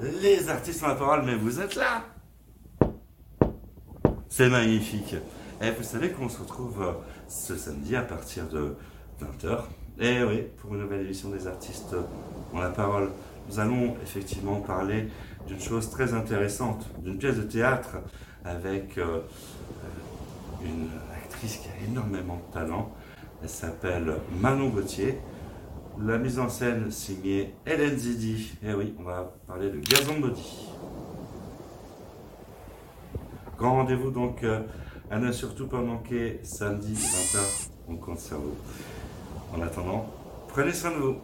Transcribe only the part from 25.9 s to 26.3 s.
La